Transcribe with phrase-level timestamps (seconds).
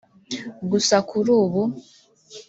[0.69, 1.61] Gusa kuri ubu